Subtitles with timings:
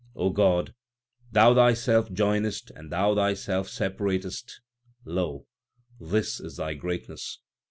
[0.15, 0.73] God,
[1.31, 4.59] Thou Thyself joinest and Thou Thyself separatest
[5.05, 5.45] lo!
[5.99, 7.37] this is Thy greatness.